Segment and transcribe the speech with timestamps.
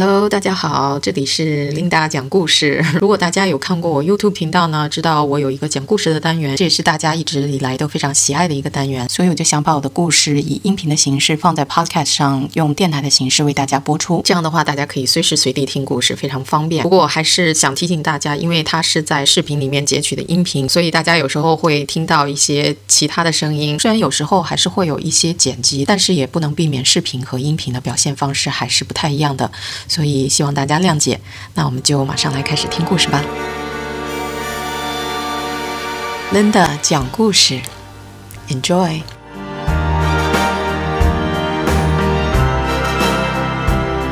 [0.00, 2.84] Hello，大家好，这里是 Linda 讲故事。
[3.02, 14.22] 如果大家有看过我 YouTube 频道呢，知道我有一个讲故事的单元，这也是大家一直以来都非常喜爱的一个单元，所以我就想把我的故事以音频的形式放在 Podcast 上，用电台的形式为大家播出。
[14.24, 16.84] 这样的话，大家可以随时随地听故事，非常方便。
[16.84, 23.76] 不过我还是想提醒大家，因为它是在视频里面截取的音频，所以大家有时候会听到一些其他的声音。
[23.80, 29.50] 虽然有时候还是会有一些剪辑，但是也不能避免视频和音频的表现方式还是不太一样的。
[29.88, 31.18] 所以希望大家谅解。
[31.54, 33.22] 那我们就马上来开始听故事吧。
[36.32, 37.58] Linda 讲故事
[38.48, 39.00] ，Enjoy。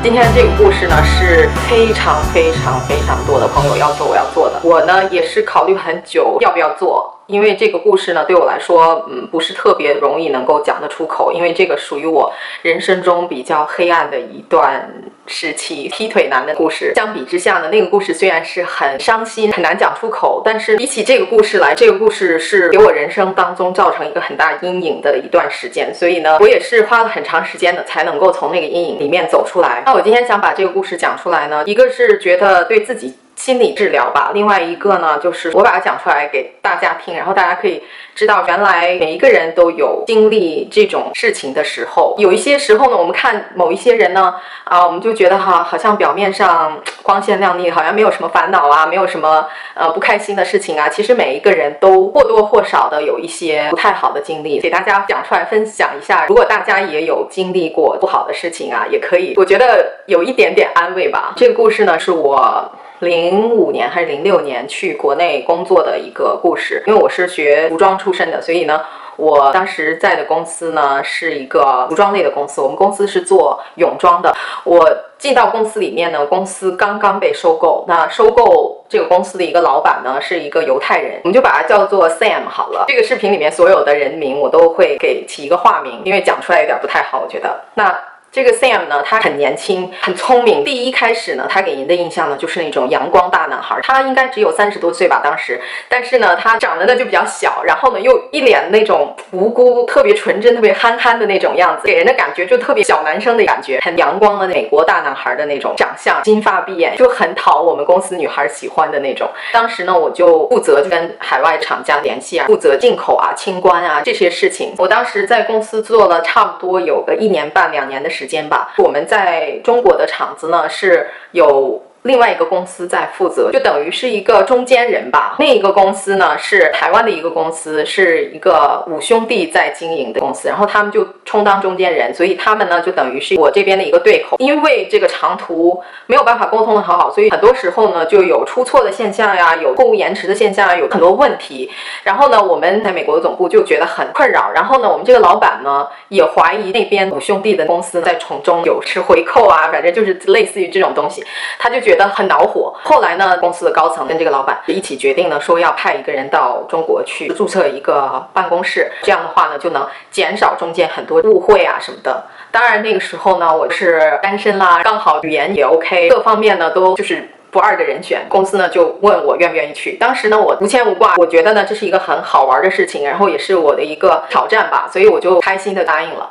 [0.03, 7.13] 今天这个故事呢是非常非常非常多的朋友要求我要做的，我呢也是考虑很久要不要做。
[7.27, 14.89] 因为这个故事呢，对我来说，嗯，不是特别容易能够讲得出口，因为这个属于我人生中比较黑暗的一段
[15.27, 16.93] 时期，劈腿男的故事。
[16.95, 29.83] 相比之下呢，那个故事虽然是很伤心、很难讲出口，但是比起这个故事来，这个故事是给我人生当中造成一个很大阴影的一段时间，所以呢，我也是花了很长时间的才能够从那个阴影里面走出来。
[29.85, 33.13] 那我今天想把这个故事讲出来呢，一个是觉得对自己。
[33.47, 34.31] 心理治疗吧。
[34.33, 37.81] 另外一个呢，就是我把它讲出来给大家听，然后大家可以
[38.13, 42.13] 知道，原来每一个人都有经历这种事情的时候。
[42.17, 50.89] 有一些时候呢，我们看某一些人呢，啊，我们就觉得哈，好像表面上光鲜亮丽，好像没有什么烦恼啊，没有什么呃不开心的事情啊。
[50.89, 56.25] 其实每一个人都或多或少的有一些不太好的经历，给大家讲出来分享一下。
[56.27, 61.31] 如果大家也有经历过不好的事情啊，也可以，我觉得有一点点安慰吧。
[61.37, 62.69] 这个故事呢，是我。
[62.99, 68.81] 零五年还是零六年去国内工作的一个故事，因为我是学服装出身的，所以呢，
[69.17, 74.35] 我当时在的公司呢是一个服装类的公司，我们公司是做泳装的。
[74.63, 74.89] 我
[75.19, 82.85] 进到公司里面呢，公司刚刚被收购，那收购这个公司的一个老板呢是一个犹太人，我们就把他叫做 Sam 好了。
[82.87, 87.95] 这个视频里面所有的人名我都会给起一个化名，因为讲出来有点不太好，我觉得那。
[88.31, 90.63] 这个 Sam 呢，他很年轻，很聪明。
[90.63, 93.79] 第一开始呢，他给您的印象呢，就是那种阳光大男孩。
[93.81, 95.59] 他应该只有三十多岁吧，当时。
[95.89, 109.27] 但是呢，他长得呢就比较小，然后呢又一脸那种无辜、特别纯真、特别憨憨的那种样子，给人的感觉就特别小男生的感觉，很阳光的美国大男孩的那种长相，金发碧眼，就很讨我们公司女孩喜欢的那种。
[109.51, 114.75] 当时呢，我就负责跟海外厂家联系啊，负责进口啊、清关啊这些事情。
[114.77, 118.27] 我当时在公司做了差不多有个一年半、两年的时。
[118.27, 121.81] 间吧，我们在中国的厂子呢是有。
[122.07, 125.35] 另外一个公司在负责，就等于是一个中间人吧。
[125.39, 134.37] 另一个公司呢是台湾的一个公司，是一个五兄弟在经营的公司，然后他们就充当中间人，所以他们呢就等于是我这边的一个对口。
[134.39, 141.69] 因为这个长途没有办法沟通的很好，所以很多时候呢就有出错的现象呀，有货物延迟的现象，有很多问题。
[142.03, 144.49] 然后呢，我们在美国的总部就觉得很困扰。
[144.55, 151.21] 然后呢，我们这个老板呢也怀疑那边五兄弟的公司在从中有吃回扣啊，反正就是类似于这种东西，
[151.59, 152.73] 他就觉觉得很恼火。
[152.83, 158.91] 后来呢，公司的高层跟这个老板一起决定呢，说要派一个人到中国去注册一个办公室。
[159.01, 162.25] 这样的话呢，就能减少中间很多误会啊什么的。
[162.51, 168.25] 当然那个时候呢，我是单身啦，刚好语言也 OK，各方面呢都就是不二的人选。
[168.29, 169.93] 公司呢就问我愿不愿意去。
[169.93, 176.29] 当时呢我无牵无挂，我觉得呢这是一个很好玩的事情，然后也是我的一个挑战吧，所以我就开心的答应了。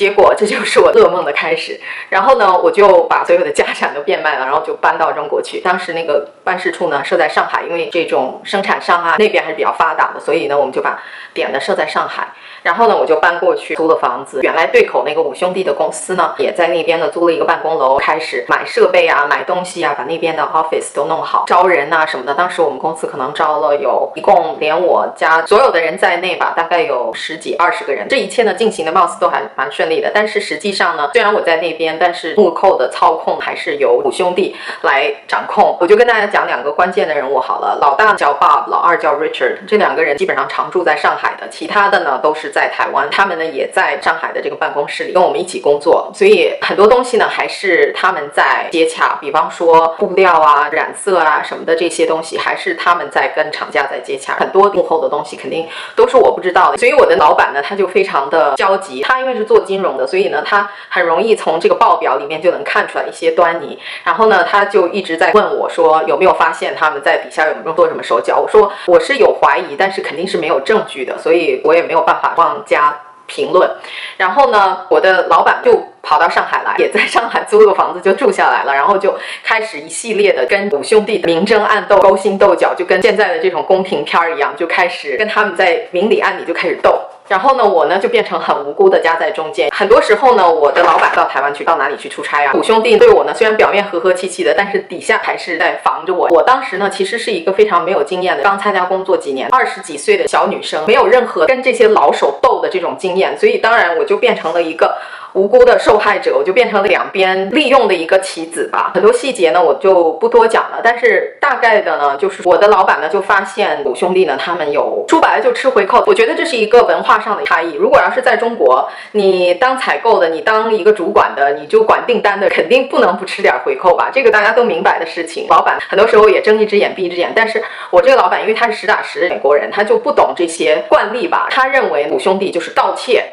[0.00, 1.78] 结果这就是我噩梦的开始。
[2.08, 5.60] 然后呢，我就把所有的家产都变卖了，然后就搬到中国去。
[5.60, 11.00] 当时那个办事处呢设在上海，因为这种生产商啊那边还是比较发达的，所以呢我们就把
[11.32, 12.26] 点的设在上海。
[12.62, 14.40] 然后呢，我就搬过去租了房子。
[14.42, 22.34] 原来对口那个五兄弟的公司呢，也在那边呢租了一个办公楼，开始买设备啊，买东西啊，把那边的 office 都弄好，招人啊什么的。
[22.34, 28.06] 当时我们公司可能招了有一共连我家所有的人在内吧，大概有十几二十个人。
[28.08, 30.10] 这一切呢进行的貌似都还蛮顺利的。
[30.12, 35.78] 但是实际上呢，虽然我在那边，但是幕后的操控还是由五兄弟来掌控。
[35.80, 42.50] 我就跟大家讲两个关键的人物好了，老大叫 Bob，老二叫 Richard，这两个人基本上常住在上海的，其他的呢都是。
[42.50, 54.34] 在台湾，他们呢也在上海的这个办公室里跟我们一起工作，所以很多东西呢还是他们在接洽，比方说布料啊、染色啊什么的这些东西，还是他们在跟厂家在接洽。
[54.34, 59.02] 很多幕后的东西肯定都是我不知道的，所以我的老板呢他就非常的焦急。
[59.02, 63.78] 他因为是做金融的，所以呢他很容易从这个报表里面就能看出来一些端倪。
[64.02, 68.38] 然后呢他就一直在问我说有没有发现他们在底下有没有做什么手脚？
[68.38, 72.62] 我说我是有怀疑，但是肯定是没有证据的，所以我也没有办法妄。
[72.66, 72.94] 加
[73.26, 73.70] 评论，
[74.16, 87.00] 然后呢，我的老板就跑到上海来，也在上海租了个房子就住下来了，然后就开始一系列的跟五兄弟明争暗斗、勾心斗角，就跟现在的这种宫廷片儿一样，就开始跟他们在明里暗里就开始斗。
[87.30, 89.70] 然后呢，我呢就变成很无辜的夹在中间。
[89.70, 92.52] 很多时候呢，我的老板到台湾去，到哪里去出差啊？
[92.54, 96.26] 五兄弟对我呢，虽然表面和和气气的，但是底下还是在防着我。
[96.30, 104.98] 我当时呢，其实是一个非常没有经验的，刚参加工作几年，二十几岁的小女生，没有任何跟这些老手斗的这种经验，所以当然我就变成了一个。
[105.32, 108.90] 无辜的受害者，我就变成了两边利用的一个棋子吧。
[108.94, 110.80] 很多细节呢，我就不多讲了。
[110.82, 116.02] 但是大概的呢，就是我的老板呢就发现五兄弟呢，他们有说白了就吃回扣。
[116.06, 117.74] 我觉得这是一个文化上的差异。
[117.74, 124.10] 如果要是在中国，你当采购的，你当一个主管的，你就管订单的，肯定不能不吃点回扣吧？
[124.12, 125.46] 这个大家都明白的事情。
[125.48, 127.32] 老板很多时候也睁一只眼闭一只眼。
[127.34, 131.46] 但是我这个老板，因为他是实打实的美国人，他就不懂这些惯例吧？
[131.50, 133.24] 他认为五兄弟就是盗窃。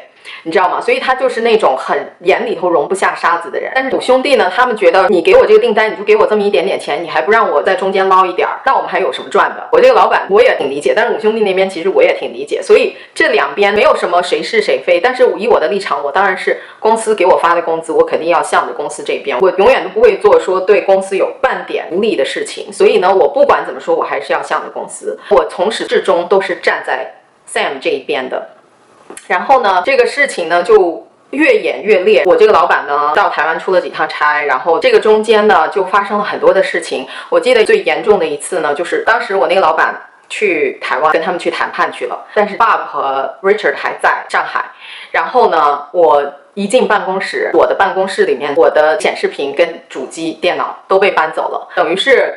[0.44, 0.80] 你知道吗？
[0.80, 3.72] 所以他就是那种很眼里头容不下沙子的人。
[3.74, 9.68] 但是五兄弟呢，他们觉得你给我这个订单，你就给我这么一点点钱，你还不让我在中间捞一点儿，那我们还有什么赚的？
[9.72, 12.62] 我这个老板我也挺理解，但是五兄弟那边其实我也挺理解。
[12.62, 15.00] 所以这两边没有什么谁是谁非。
[15.00, 22.72] 但是以我的立场，我当然是公司给我发的工资，我肯定要向着公司这边，我永远都不会做说对公司有半点不利的事情。
[22.72, 25.18] 所以呢，我不管怎么说，我还是要向着公司。
[25.30, 27.14] 我从始至终都是站在
[27.50, 28.50] Sam 这一边的。
[29.28, 32.24] 然后呢，这个事情呢就越演越烈。
[32.24, 37.06] 我这个老板呢到台湾出了几趟差，然后这个中间呢就发生了很多的事情。
[37.28, 39.94] 我记得最严重的一次呢，就是当时我那个老板
[40.28, 44.64] 去台湾跟他们去谈判去了，但是 Bob 和 Richard 还在上海。
[45.12, 46.24] 然后呢，我
[46.54, 52.34] 一进办公室，我的办公室里面我的显示屏跟主机电脑都被搬走了，等于是。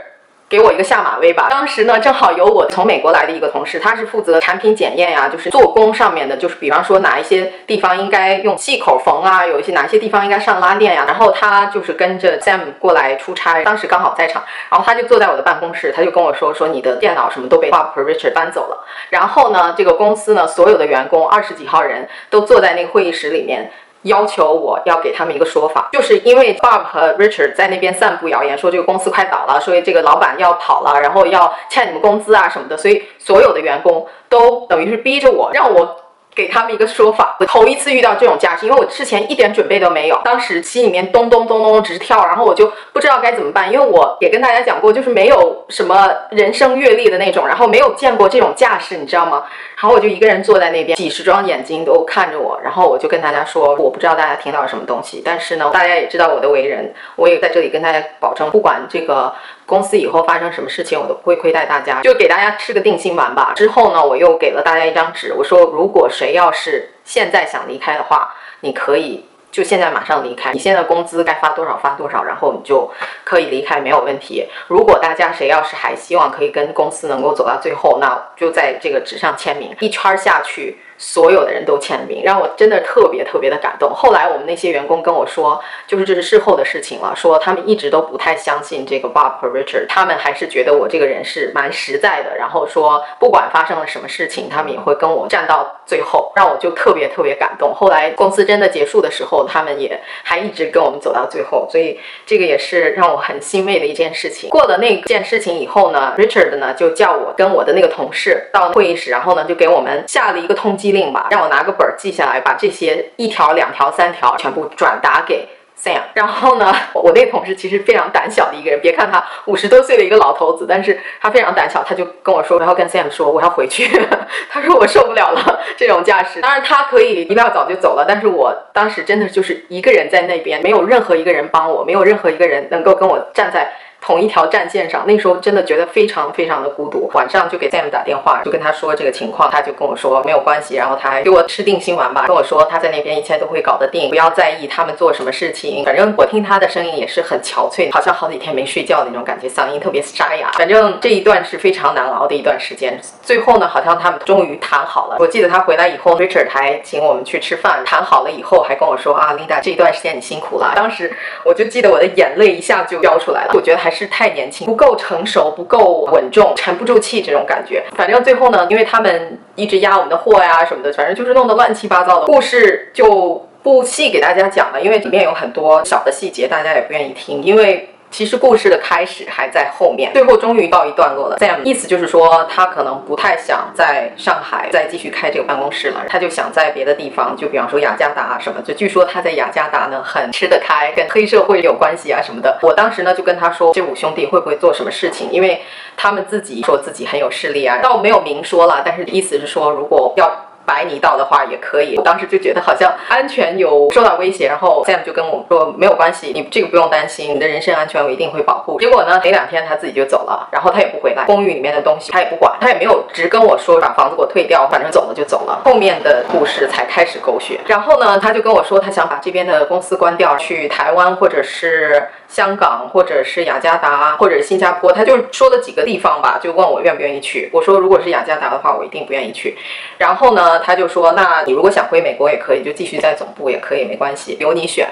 [0.51, 1.48] 给我一个下马威吧。
[1.50, 11.06] 当时呢，正好有我从美国来的一个同事，他是负责产品检验呀，就是做工上面的，就是比方说哪一些地方应该用细口缝啊，有一些哪些地方应该上拉链呀。
[11.07, 18.86] 然后他就是跟着 Sam 过来出差，当时刚好在场，然后他就坐在我的办公室，他就跟我说说你的电脑什么都被 Bob Richard 搬走了。
[19.09, 23.71] 然后呢，这个公司呢，所有的员工二十几号人都坐在那个会议室里面。
[24.03, 36.00] 要求我要给他们一个说法，就是因为 Bob 和 Richard 在那边散布谣言，说这个公司快倒了，所以这个老板要跑了，然后要欠你们工资啊什么的，所以所有的员工都等于是逼着我，让我。
[36.33, 49.44] 给他们一个说法，我头一次遇到这种架势，因为我之前一点准备都没有，当时心里面咚咚咚咚直跳，然后我就不知道该怎么办，因为我也跟大家讲过，就是没有什么人生阅历的那种，然后没有见过这种架势，你知道吗？
[49.75, 59.34] 然后我就一个人坐在那边，几十双眼睛都看着我，然后我就跟大家说，我不知道大家听到了什么东西，但是呢，大家也知道我的为人，我也在这里跟大家保证，不管这个。
[59.72, 63.54] 公司以后发生什么事情，我都不会亏待大家，就给大家吃个定心丸吧。
[63.56, 70.52] 之后呢，我又给了大家一张纸，我说，如果谁要是现在想离开的话，你可以就现在马上离开。
[70.52, 72.92] 你现在工资该发多少发多少，然后你就
[73.24, 74.46] 可以离开，没有问题。
[74.68, 80.78] 如果大家谁要是还希望可以跟公司能够走到最后，那就在这个纸上签名，一圈下去。
[81.01, 83.92] 所有的人都签名，让我真的特别特别的感动。
[83.92, 92.38] 后来我们那些员工跟我说，就是这是事后的事情了，说他们一直都不太相信这个 Bob 和 Richard，他们还是觉得我这个人是蛮实在的。
[92.38, 97.74] 然后说不管发生了什么事情，他们也会跟我站到最后，让我就特别特别感动。
[97.74, 104.51] 后来公司真的结束的时候，他们也还一直跟我们走到最后，所以这个也是让我很欣慰的一件事情。
[104.51, 110.90] 过了那件事情以后呢，Richard 呢就叫我跟我的那个同事到会议室，然后呢就给我们下了一个通缉。
[110.91, 116.01] 令吧，让我拿个本儿记下来，把这些一条、两条、三条全部转达给 Sam。
[116.13, 123.89] 然后呢，我那个同事其实非常胆小的一个人，别看他五十多岁的一个老头子，但是他非常胆小，他就跟我说，我要跟 Sam 说，我要回去。
[124.50, 126.39] 他说我受不了了这种架势。
[126.41, 133.71] 当然他可以一大早就走了，但是我当时真的就是一个人在那边，没有任何一个人帮我，没有任何一个人能够跟我站在。
[134.01, 137.08] 同一条战线上，那时候真的觉得非常非常的孤独。
[137.13, 145.86] 晚上就给 Sam 打电话，就跟他说这个情况，他就跟我说没有关系，然后他还给我吃定心丸吧，跟我说他在那边一切都会搞得定，不要在意他们做什么事情。
[145.86, 150.50] 反正我听他的声音也是很憔悴，好像好几天没睡觉那种感觉，嗓音特别沙哑。
[150.53, 153.00] 反正这一段是非常难熬的一段时间。
[153.22, 155.17] 最后呢，好像他们终于谈好了。
[155.20, 160.74] 我记得他回来以后，Richard 还请我们去吃饭，谈好了以后还跟我说啊，Linda 这一段时间你辛苦了。
[160.75, 161.15] 当时
[161.46, 164.65] 我就记得我的眼泪一下就飙出来了，我觉得还是太年轻。
[164.65, 167.83] 不够成熟，不够稳重，沉不住气这种感觉。
[167.95, 172.25] 反正最后呢，因为他们一直压我们的货呀什么的，反正就是弄得乱七八糟的。
[172.25, 177.43] 故事就不细给大家讲了，因为里面有很多小的细节，大家也不愿意听。
[177.43, 181.38] 因为其实故事的开始还在后面，最后终于告一段落了。
[181.39, 188.62] Sam 意思就是说，他可能不太想在上海再继续开这个办公室了，他就想在别的地方，就比方说雅加达啊什么。
[188.62, 192.60] 就据说他在雅加达呢很吃得开，跟黑社会有关系啊什么的。
[192.62, 195.32] 我当时呢就跟他说，这五兄弟会不会做什么事情？
[195.32, 195.62] 因为
[195.96, 200.30] 他们自己说自己很有势力啊，倒没有明说了，但是意思是说，如果要。
[200.72, 208.80] 白泥道的话也可以，我当时就觉得好像安全有受到威胁，然后 Sam 就跟我说没有关系，你这个不用担心，你的人身安全我一定会保护。
[208.80, 215.60] 结果呢，没两天他自己就走了，然后他也不回来，公寓里面的东西他也不管，他也没有直跟我说把房子给我退掉，反正走了就走了。
[215.66, 217.60] 后面的故事才开始狗血。
[217.68, 222.08] 然后呢，他就跟我说他想把这边的公司关掉，去台湾或者是。
[222.32, 227.50] 香港或者是雅加达或者是新加坡，他就说了几个地方吧，就问我愿不愿意去。
[227.52, 229.58] 我说如果是雅加达的话，我一定不愿意去。
[229.98, 234.88] 然后呢，他就说那你如果想回美国也可以，就继续在总部也可以，没关系，由你选。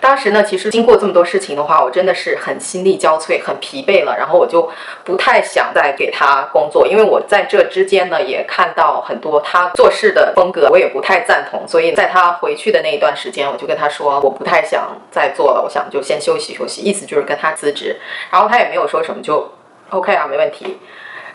[0.00, 4.16] 当时呢，其实经过这么多事情的话，我真的是很心力交瘁，很疲惫了。
[4.18, 4.70] 然后我就
[5.04, 11.66] 不太想再给他工作，因为我在这之间呢也看到很多他做事的风格，我也不太赞同。
[11.66, 18.00] 所以在他回去的那一段时间，我就跟他说我不太想再做了，我想就先休息休息，意思就是跟他辞职。
[18.30, 19.50] 然后他也没有说什么，就
[19.90, 20.78] OK 啊，没问题。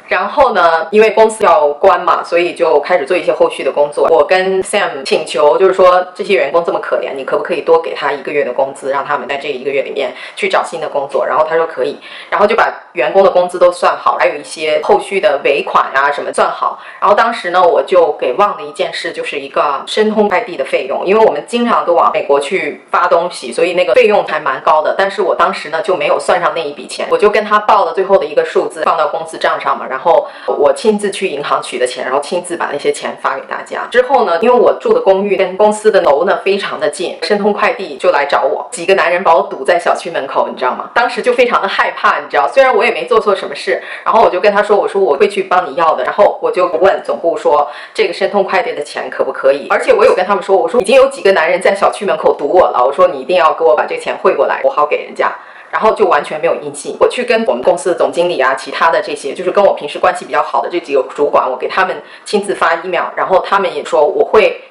[0.08, 4.08] 然后呢，因为公司要关嘛，所以就开始做一些后续的工作。
[4.10, 11.26] 我跟 Sam 请求，就是说这些员工这么可怜，你可不可以多给他一个月的工资，让他们在这一个月里面去找新的工作？
[11.26, 12.00] 然后他说可以，
[12.30, 16.80] 然后就把员工的工资都算好，还有一些后续的尾款啊什么算好。
[17.02, 24.96] 然后当时呢，我就给忘了一件事，就是一个申通快递的费用，因为我们经常都往美国去发东西，所以那个费用还蛮高的。
[24.98, 29.97] 但是我当时呢就没有算上那一笔钱，我就跟他报了最后的一个数字，放到公司账上嘛，然后。
[29.98, 33.88] 然后我亲自去银行取的钱，然后亲自把那些钱发给大家。
[33.90, 40.92] 之后呢，因为我住的公寓跟公司的楼呢非常的近，申通快递就来找我，几个男人把我堵在小区门口，你知道吗？
[40.94, 46.04] 当时就非常的害怕，你知道，虽然我也没做错什么事，然后我就跟他说，我说我会去帮你要的。
[46.04, 49.66] 然后我就问总部说，这个申通快递的钱可不可以？
[49.72, 55.34] 而且我有跟他们说，我说已经有几个男人在小区门口堵我了，我说你一定要给我把这个钱汇过来，我好给人家。
[55.72, 56.96] 然后就完全没有音信。
[57.00, 64.62] 我去跟我们公司的总经理啊，其他的这些，就是跟我平时关系比较好的这几个主管，我给他们亲自发 email，然后他们也说我会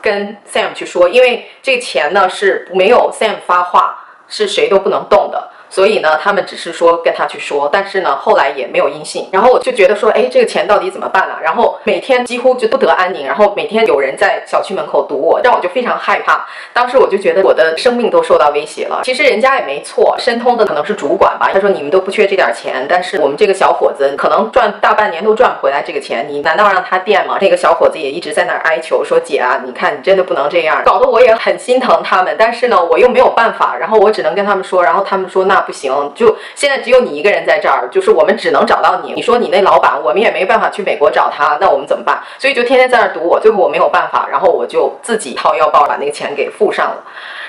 [0.00, 5.50] 跟 Sam 去说，因为这个钱呢是没有 Sam 发话，是谁都不能动的。
[5.74, 9.28] 所以呢，他们只是说跟他去说，但是呢，后来也没有音信。
[9.32, 11.40] 然后我就觉得说，哎，这个钱到底怎么办啊？
[11.42, 16.46] 然后每天几乎就不得安宁，然后每天有人在小区门口堵我，让我就非常害怕。
[16.72, 19.00] 当时我就觉得我的生命都受到威胁了。
[19.02, 21.50] 其实人家也没错，申通的可能是主管吧。
[21.52, 27.36] 他说你们都不缺这点钱，但是我们这个小伙子可能赚大半年都赚不回来这个钱，你难道让他垫吗？
[27.40, 32.36] 那个小伙子也一直在那哀求说，姐啊，你看你真的不能这样，搞得我也很心疼他们。
[32.38, 35.63] 但是呢，我又没有办法，然后我只能跟他们说，然后他们说那。
[35.66, 39.12] 不行，就现在只有你一个人在这儿，就是我们只能找到你。
[39.12, 42.22] 你说你那老板，我们也没办法去美国找他，那我们怎么办？
[42.38, 47.02] 所以就天天在那儿堵我，最后我没有办法，然后我就自己掏腰包把那个钱给付上了。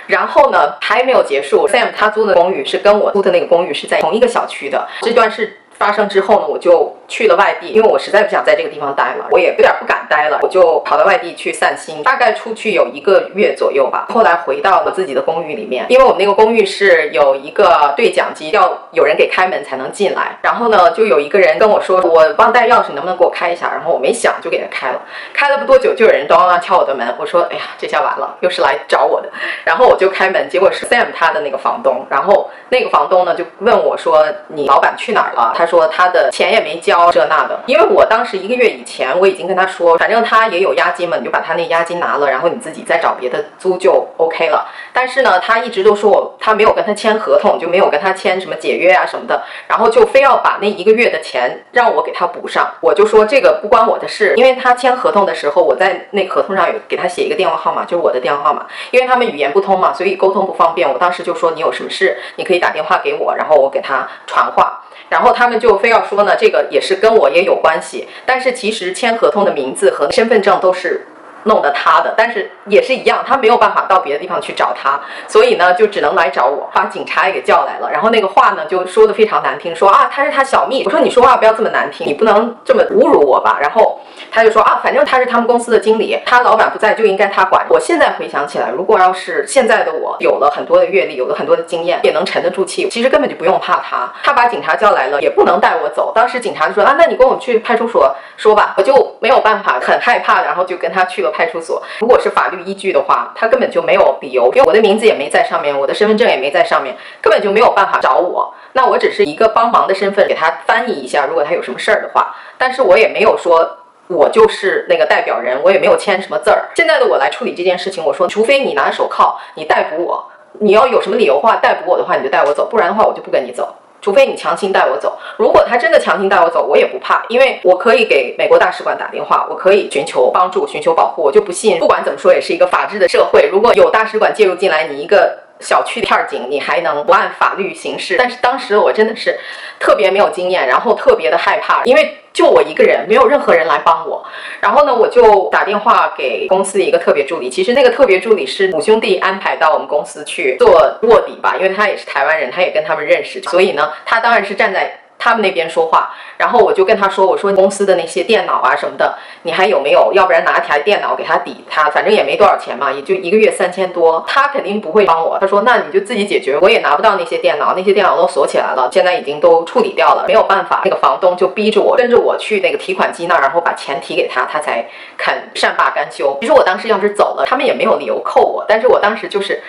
[0.07, 4.87] 然后呢，还没有结束，Sam 他租的公寓是跟我租的那个公寓是在同一个小区的。
[5.01, 6.95] 这段事发生之后呢，我就。
[7.07, 12.03] 去了外地，因为我实在不想在这个地方待了，我也有点不敢待了，我就跑到外地去散心。
[12.03, 20.37] 大概出去有一个月左右吧，后来回到了自己的公寓里面，因为我们那个公寓是有一个对讲机，要有人给开门才能进来。
[20.41, 23.69] 然后呢，就有一个人跟我说，我忘带钥匙，你能不能给我开一下？
[23.71, 25.01] 然后我没想就给他开了。
[25.33, 27.05] 开了不多久，就有人咚咚敲我的门。
[27.19, 29.29] 我说，哎呀，这下完了，又是来找我的。
[29.63, 32.05] 然后我就开门，结果是 Sam 他的那个房东。
[32.09, 35.53] 然后那个房东呢就问我说，你老板去哪儿了？
[35.55, 36.94] 他说他的钱也没交。
[37.11, 44.67] 这那的，因为我当时一个月以前我已经跟他说，反正他也有押金嘛，你就把他那押金拿了，然后你自己再找别的租就 OK 了。
[44.93, 52.67] 但是呢，他一直都说我他没有跟他签合同，就没有跟他签什么解约啊什么的，然后就非要把那一个月的钱让我给他补上。
[52.81, 60.91] 我就说这个不关我的事，因为他签合同的时候，我在那合同上有给他写一个电话号码，就是我的电话号码，因为他们语言不通嘛，所以沟通不方便。
[60.91, 64.81] 我当时就说你有什么事，你可以打电话给我，然后我给他传话。
[65.09, 71.07] 然后他们就非要说呢，这个也是跟我也有关系，但是其实签合同的名字和身份证都是。
[71.45, 77.89] 弄的他的，但是也是一样，他没有办法到别的地方去找他，所以呢，就只能来找我，把警察也给叫来了。
[77.91, 80.83] 然后那个话呢，就说的非常难听，说啊，他是他小蜜。
[80.83, 83.57] 我说你说话不要这么难听，你不能这么侮辱我吧。
[83.61, 83.99] 然后
[84.31, 87.65] 他就说啊，反正他是他们公司的经理，他老板不在就应该他管。
[87.69, 94.11] 我现在回想起来，如果要是现在的我有了很多的阅历，有了很多的经验，也能沉得住气，其实根本就不用怕他。
[94.23, 96.11] 他把警察叫来了，也不能带我走。
[96.15, 98.73] 当时警察就说啊，那你跟我去派出所说吧。
[98.77, 101.31] 我就没有办法，很害怕，然后就跟他去了。
[101.35, 101.83] 派出所。
[101.99, 108.53] 如果是法律依据的话，他根本就没有理由，因为我的名字也没在上面，我的身份证也没在上面，根本就没有办法找我。
[108.71, 112.33] 那我只是一个帮忙的身份，给他翻译一下，如果他有什么事儿的话。
[112.57, 113.77] 但是我也没有说
[114.07, 116.69] 我就是那个代表人，我也没有签什么字儿。
[116.75, 120.23] 现在的我来处理这件事情，我说，除非你拿手铐，你逮捕我，
[120.59, 123.75] 你要有什么理由话逮捕我的话，你就带我走，不然的话我就不跟你走。
[124.05, 131.23] 除非你强行带我走，如果他真的强行带我走，我也不怕，因为我可以给美国大使馆打电话，我可以寻求帮助、寻求保护。
[131.23, 133.49] 我就不信，不管怎么说，也是一个法治的社会。
[133.51, 138.15] 如果有大使馆介入进来，你一个小区的片儿警，你还能不按法律行事？
[138.15, 139.39] 但是当时我真的是
[139.79, 142.19] 特别没有经验，然后特别的害怕，因为。
[142.35, 144.23] 就我一个人，没有任何人来帮我。
[144.59, 147.49] 然后呢，我就打电话给公司一个特别助理。
[147.49, 150.69] 其实那个特别助理是五兄弟安排到我们公司去做
[151.03, 154.99] 卧底吧，因为他也是台湾人，他也跟他们认识，所以呢，他当然是站在。
[155.25, 160.13] 他们那边说话，然后我就跟他说：“我说公司的那些电脑啊什么的，你还有没有？
[160.13, 164.23] 要不然拿台电脑给他抵他，反正也没多少钱嘛，也就一个月三千多。
[164.27, 165.39] 他肯定不会帮我。
[165.39, 170.81] 他说：那你就自己解决，我也拿不到那些电脑，那些电脑都锁起来了，现在已经都处理掉了，没有办法。
[170.85, 176.37] 那个房东就逼着我跟着我去那个提款机那儿，然后把钱提给他，他才肯善罢甘休。
[176.39, 179.63] 其实我当时要是走了，他们也没有理由扣我，但是我当时就是。”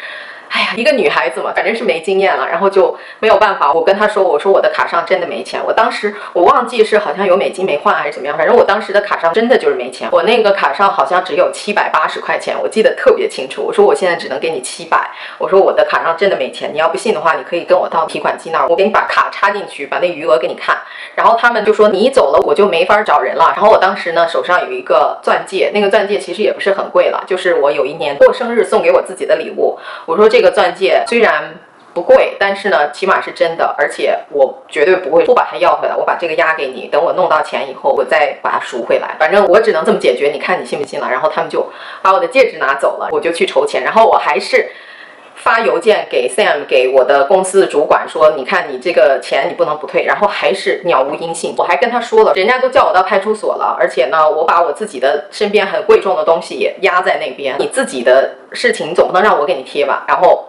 [0.56, 3.70] 哎呀，一个女孩子嘛，反正是没经验了，然后就没有办法。
[3.70, 5.60] 我跟他说，我说我的卡上真的没钱。
[5.62, 10.08] 我当时我忘记是好像有美金没换还是怎么样，反正我当时的卡上真的就是没钱。
[10.10, 13.62] 我那个卡上好像只有七百八十块钱，我记得特别清楚。
[13.66, 16.72] 我说我现在只能给你七百，我说我的卡上真的没钱。
[16.72, 20.75] 你要不信的话，你可以跟我到提款机那儿，我给你把卡插进去，把那余额给你看。
[21.14, 23.52] 然后他们就说你走了，我就没法找人了。
[23.54, 29.78] 然后我当时呢手上有一个钻戒，那个钻戒其实也不是很贵了，就是我有一年过生日送给我自己的礼物。
[30.06, 31.04] 我说这个钻戒。
[31.06, 31.54] 虽然
[31.94, 35.94] 不贵，但是呢，起码是真的，而且我绝对不会不把它要回来。
[35.96, 39.16] 我把这个押给你，等我弄到钱以后，我再把它赎回来。
[39.18, 41.08] 反正我只能这么解决，你看你信不信了？
[41.10, 41.66] 然后他们就
[42.02, 43.82] 把我的戒指拿走了，我就去筹钱。
[43.82, 44.70] 然后我还是
[45.36, 50.04] 发邮件给 Sam，给我的公司主管说，你看你这个钱你不能不退。
[50.04, 51.54] 然后还是鸟无音信。
[51.56, 60.04] 我还跟他说了，人家都叫我到派出所了，而且呢，我把我自己的身边很贵重的东西也压在那边，你自己的事情总不能让我给你贴吧？
[60.08, 60.48] 然后。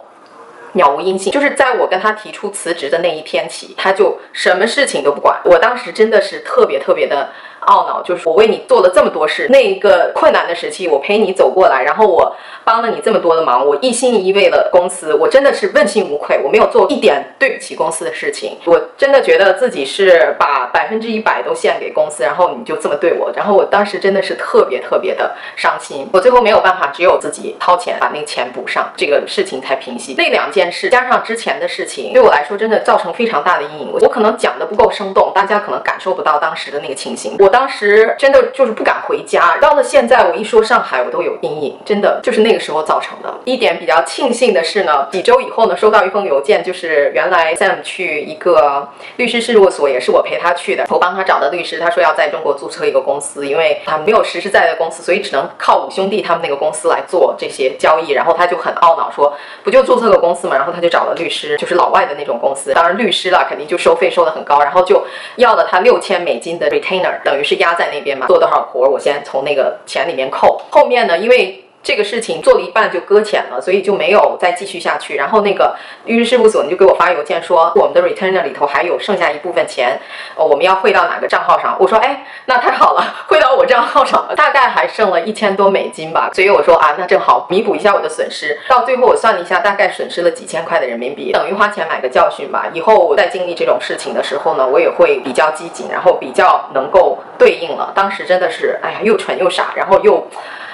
[0.72, 5.40] 鸟无音信，就是在我跟他提出辞职的那一天起，他就什么事情都不管。
[5.44, 7.30] 我当时真的是特别特别的。
[7.68, 30.14] 懊恼就是我为你做了这么多事，那一个困难的时期，我陪你走过来，然后我帮了你这么多的忙，我一心一意为了公司，我真的是问心无愧，我没有做一点对不起公司的事情，我真的觉得自己是把百分之一百都献给公司，然后你就这么对我，然后我当时真的是特别特别的伤心，我最后没有办法，只有自己掏钱把那个钱补上，这个事情才平息。
[30.16, 37.57] 那两件事加上之前的事情，对我来说真的造成非常大的阴影，我可能讲的不够生动，大家可能感受不到当时的那个情形，我当。
[37.58, 43.34] 当时真的就是不敢回家，到了现在，我一说上海，我都有阴影，真的就是那个时候造成的。
[43.46, 58.12] 一点比较庆幸的是呢，几周以后呢，收到一封邮件，就是原来 Sam 去一个律师事务所，也是我陪他去的，我帮他找的律师，他说要在中国注册一个公司，因为他没有实实在在的公司，所以只能靠五兄弟他们那个公司来做这些交易。
[58.12, 60.54] 然后他就很懊恼，说不就注册个公司嘛？
[60.54, 67.47] 然后他就找了律师，就是老外的那种公司，当然律师了，肯定就收费收的很高，然后就要了他六千美金的 retainer，等于。
[67.48, 68.26] 是压在那边嘛？
[68.26, 70.60] 做多少活，我先从那个钱里面扣。
[70.70, 75.16] 后面呢，因为这个事情做了一半就搁浅了，所以就没有再继续下去。
[75.16, 75.74] 然后那个
[76.04, 79.98] 律师事务所呢就给我发邮件说，我们的 returner 里头还有剩下一部分钱，
[80.36, 81.74] 呃，我们要汇到哪个账号上？
[81.80, 86.28] 我说，哎，那太好了， 汇到我账号上了，大概还剩了一千多美金吧。
[86.34, 88.58] 所以我说啊，那正好弥补一下我的损失。
[88.68, 92.66] 到最后我算了一下，大概损失了几千块的人民币，等于花钱买个教训吧。
[92.74, 97.16] 以后我在经历这种事情的时候呢，我也会比较机警，然后比较能够。
[97.38, 100.26] 对应了，当时真的是，哎呀，又蠢又傻，然后又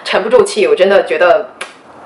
[0.04, 1.48] 沉不住气，我真的觉得。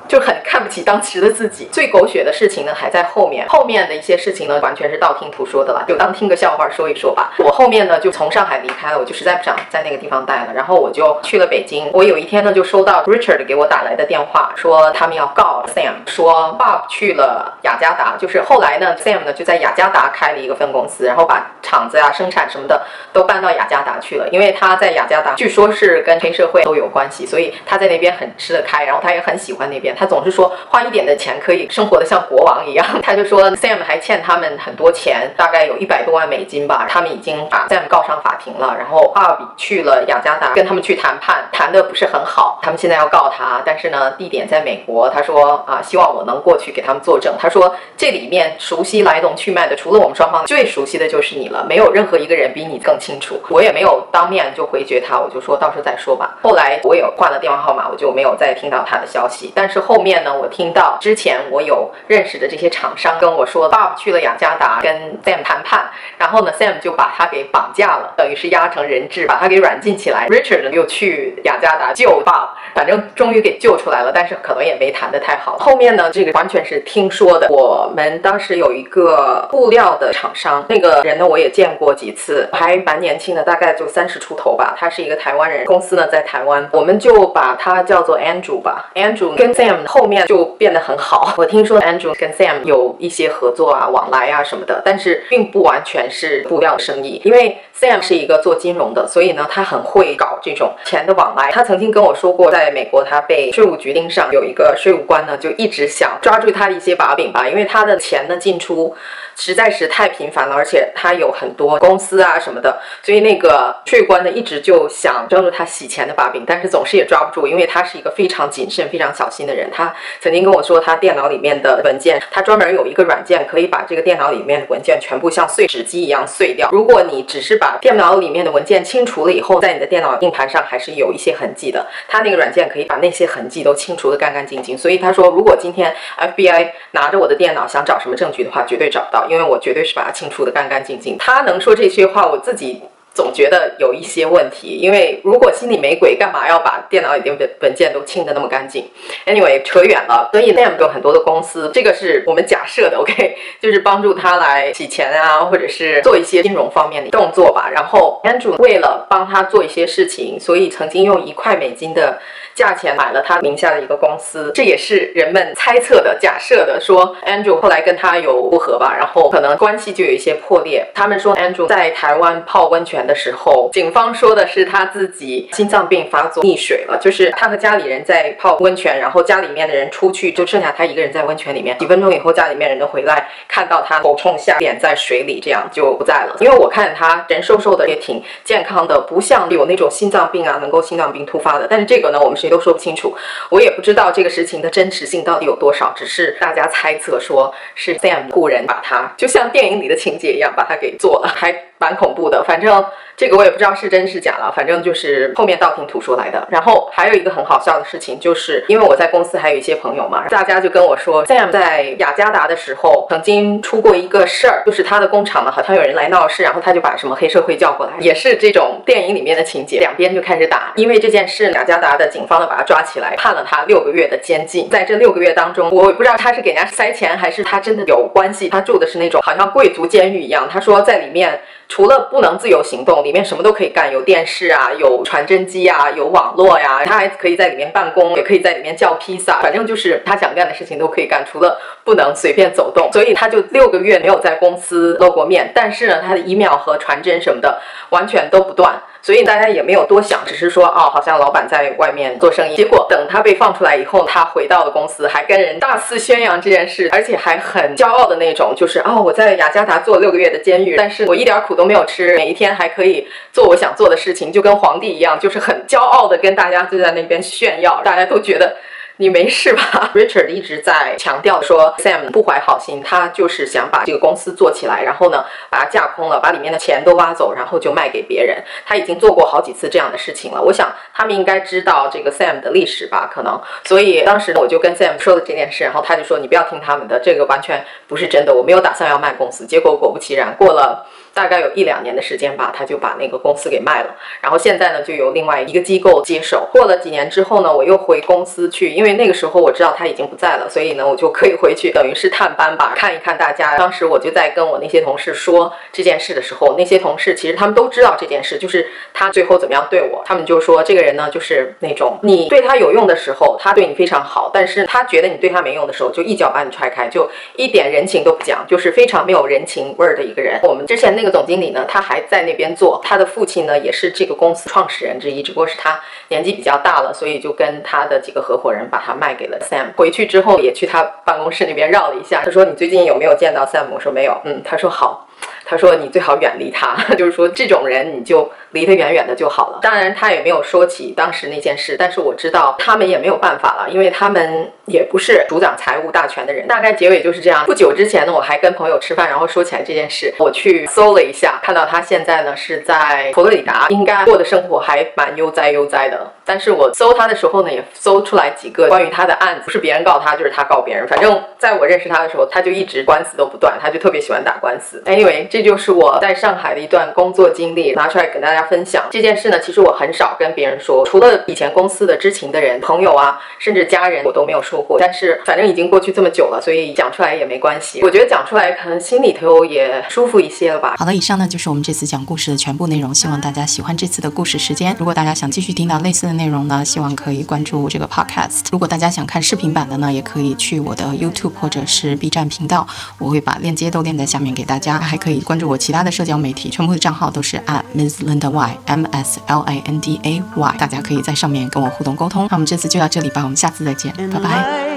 [0.09, 1.69] 就很看不起当时的自己。
[1.71, 7.33] 最狗血的事情呢还在后面，后面的一些事情呢完全是道听途说的了，就当听个笑话说一说吧。
[7.39, 11.91] 我后面呢就从上海离开了，我就实在不想在那个地方待了，然后我就去了北京。
[11.93, 29.95] 我有一天呢就收到 Richard 给我打来的电话，说他们要告 Sam，说 Bob 去了雅加达，就是后来呢 Sam 呢就在雅加达开了一个分公司，然后把厂子呀、生产什么的都搬到雅加达去了，因为他在雅加达据说是跟黑社会都有关系，所以他在那边很吃得开，然后他也很喜欢那边。
[29.99, 32.87] 他总是说花一点的钱可以生活的像国王一样。
[33.03, 36.87] 他就说 Sam 还欠他们很多钱，大概有一百多万美金吧。
[36.89, 42.61] 他们已经把 Sam 告上法庭了，然后阿尔比去了雅加达跟他们去谈判，谈的不是很好。
[42.63, 45.09] 他们现在要告他，但是呢，地点在美国。
[45.09, 47.35] 他说啊，希望我能过去给他们作证。
[47.39, 53.41] 他说这里面熟悉来龙去脉的，除了我们双方最熟悉的就是你了，没有任何一个人比你更清楚。
[53.49, 56.37] 我也没有当面就回绝他，我就说到时候再说吧。
[56.43, 59.53] 后来我也换了电话号码，我就没有再听到他的消息。
[59.55, 64.93] 但是后面呢，我听到之前我有认识的这些厂商跟我说，Bob 去了雅加达跟
[65.25, 70.27] Sam 谈判，然后呢，Sam 就把他给绑架了，等于是压成人质，把他给软禁起来。
[70.29, 75.57] Richard 又去雅加达救 Bob，反正终于给救出来了，但是可能也没谈得太好。
[75.57, 77.49] 后面呢，这个完全是听说的。
[77.49, 84.77] 我们当时有一个布料的厂商，那个人呢我也见过几次，还蛮年轻的，大概就三十出头吧。
[84.79, 88.91] 他是一个台湾人，公司呢在台湾，我们就把他叫做 Andrew 吧。
[88.95, 91.35] Andrew 跟 Sam 后面就变得很好。
[91.37, 101.51] 我听说 Andrew 跟 Sam 有一些合作啊、往来啊什么的，但是并不完全是布料生意，因为 Sam 是一个做金融的，所以呢他很会搞这种钱的往来。
[101.51, 108.95] 他曾经跟我说过，在美国他被税务局盯上，有一个税务官呢就一直想抓住他的一些把柄吧，因为他的钱的进出。
[109.39, 119.71] 实在是太频繁了，而且他有很多公司啊什么的，所以那个税官呢一直就想抓住他洗钱的把柄，但是总是也抓不住，因为他是一个非常谨慎、非常小心的人。
[119.73, 126.69] 他曾经跟我说，他电脑里面的文件，他专门有一个软件可以把这个电脑里面的文件全部像碎纸机一样碎掉。
[126.73, 131.87] 如果你只是把电脑里面的文件清除了以后，在你的电脑硬盘上还是有一些痕迹的。
[132.09, 134.77] 他那个软件可以把那些痕迹都清除的干干净净。
[134.77, 139.28] 所以他说，如果今天 FBI 拿着我的电脑想找什么证据的话，绝对找不到。
[139.29, 141.17] 因为我绝对是把它清除的干干净净。
[141.19, 142.83] 他能说这些话，我自己
[143.15, 144.79] 总觉得有一些问题。
[144.81, 148.89] 因为如果心里没鬼，干嘛要把电脑里的文文件都清的那么干净
[149.27, 150.29] ？Anyway，扯远了。
[150.33, 157.71] 所以 Name 有很多的公司，这个是我们假设的，OK， 就是帮助他来洗钱啊，或者是做一些金融方面的动作吧。
[157.73, 162.19] 然后 Andrew 为了帮他做一些事情，所以曾经用一块美金的。
[162.59, 166.81] 价钱买了他名下的一个公司，这也是人们猜测的、假设的。
[166.81, 170.85] 说 Andrew 后来跟他有不和吧，然后可能关系就有一些破裂。
[170.93, 181.79] 他们说 Andrew 在台湾泡温泉的时候，警方说的是他自己心脏病发作溺水了，就是他和家里人在泡温泉，然后家里面的人出去，就剩下他一个人在温泉里面。
[181.79, 186.37] 几分钟以后，家里面人都回来，看到他头冲下脸在水里，这样就不在了。
[186.41, 191.69] 因为我看他人瘦瘦的，也挺健康的，不像有那种心脏病啊，能够心脏病突发的。
[191.71, 192.48] 但是这个呢，我们是。
[192.49, 193.17] 都说不清楚，
[193.51, 202.43] 我也不知道这个事情的真实性到底有多少，只是大家猜测说是 Sam 雇人把他，就像电影里的情节一样，把他给做了，还蛮恐怖的。
[202.45, 202.85] 反正
[203.17, 206.47] 这个我也不知道是真是假了，反正就是后面道听途说来的。
[206.51, 220.73] 然后还有一个很好笑的事情，就是因为我在公司还有一些朋友嘛，大家就跟我说，Sam 在雅加达的时候曾经出过一个事儿，就是他的工厂呢好像有人来闹事，然后他就把什么黑社会叫过来，也是这种电影里面的情节，两边就开始打。
[220.75, 222.49] 因为这件事，雅加达的警方呢。
[222.49, 224.71] 把他抓起来，判了他六个月的监禁。
[224.71, 228.49] 在这六个月当中，我不知道他是给人家塞钱，还是他真的有关系。
[228.49, 230.49] 他住的是那种好像贵族监狱一样。
[230.51, 231.39] 他说在里面
[231.69, 236.83] 除了不能自由行动，里面什么都可以干，有电视啊，有传真机啊，有网络呀。
[236.85, 242.91] 他还可以在里面办公，也可以在里面叫披萨，反正就是他想干的事情都可以干，除了不能随便走动。
[242.91, 245.53] 所以他就六个月没有在公司露过面。
[245.55, 248.81] 但是呢，他的 email 和传真什么的完全都不断。
[249.09, 252.55] 所以大家也没有多想，只是说哦，好像老板在外面做生意。
[252.55, 268.57] 结果等他被放出来以后，他回到了公司，还跟人大肆宣扬这件事，而且还很骄傲的那种，就是哦，我在雅加达做六个月的监狱，但是我一点苦都没有吃，每一天还可以做我想做的事情，就跟皇帝一样，就是很骄傲的跟大家就在那边炫耀，大家都觉得。
[268.99, 269.91] 你没事吧？
[269.95, 278.43] Richard 一直在强调说，Sam 不怀好心，他就是想把这个公司做起来，然后呢，把它架空了，把里面的钱都挖走，然后就卖给别人。
[278.67, 280.43] 他已经做过好几次这样的事情了。
[280.43, 283.09] 我想他们应该知道这个 Sam 的历史吧？
[283.13, 290.85] 可能，所以当时我就跟 Sam 说了这件事，然后他就说：“你不要听他们的，这个完全不是真的，我没有打算要卖公司。”结果果不其然，过了。
[291.19, 293.93] 大概有一两年的时间吧，他就把那个公司给卖了。
[294.21, 296.49] 然后现在呢，就由另外一个机构接手。
[296.53, 303.59] 过了几年之后呢，我又回公司去，因为那个时候我知道他已经不在了，所以呢，我就可以回去，等于是探班吧，看一看大家。
[303.59, 310.01] 当时我就在跟我那些同事说这件事的时候，那些同事其实他们都知道这件事，就是他最后怎么样对我。
[310.07, 320.39] 他们就说这个人呢，就是那种你对他有用的时候，他对你非常好，但是他觉得你对他没用的时候，就一脚把你踹开，就一点人情都不讲，就是非常没有人情味儿的一个人。
[320.45, 321.08] 我们之前那个。
[321.11, 329.75] 总经理呢，他还在那边做，他的父亲呢也是这个公司创始人之一，只不过是他年纪比较大了，所以就跟他的几个合伙人把他卖给了 Sam。
[329.77, 335.07] 回去之后也去他办公室那边绕了一下，他说：“你最近有没有见到 Sam？” 我说：“没有。”嗯，他说：“好。”
[335.45, 346.47] 他说：“你最好远离他， 就是说这种人你就离他远远的就好了。”当然，他也没有说起当时那件事，但是我知道他们也没有办法了，因为他们也不是主掌财务大权的人。
[346.47, 347.45] 大概结尾就是这样。
[347.45, 356.13] 不久之前呢，我还跟朋友吃饭，然后说起来这件事，我去搜了一下，看到他现在呢是在佛罗里达，应该过的生活还蛮悠哉悠哉的。
[356.25, 360.87] 但是我搜他的时候呢，也搜出来几个关于他的案子，不是别人告他，就是他告别人。
[360.87, 364.83] 反正在我认识他的时候，他就一直官司都不断，他就特别喜欢打官司。
[364.85, 368.87] Anyway，这就是我在上海的一段工作经历，拿出来给大家家分享。
[368.91, 374.79] 这件事呢，其实我很少跟别人说，除了以前公司的知情的人、朋友啊，甚至家人，我都没有说过。
[374.79, 377.81] 但是反正已经过去这么久了，所以讲出来也没关系。
[377.83, 380.75] 我觉得讲出来可能心里头也舒服一些了吧。
[380.79, 384.75] 好了，以上呢就是我们这次讲故事的全部内容，希望大家喜欢这次的故事时间。
[384.79, 388.47] 如果大家想继续听到类似的，内容呢，希望可以关注这个 podcast。
[388.53, 392.67] 如果大家想看视频版的呢，也可以去我的 YouTube 或者是 B 站频道，
[392.99, 394.79] 我会把链接都链在下面给大家。
[394.79, 402.27] 还可以关注我其他的社交媒体，全部的账号都是 at Miss Linda Y M S L I N D A Y，大家可以在上面跟我互动沟通。
[402.31, 404.69] 那我们这次就到这里吧，我们下次再见，拜拜。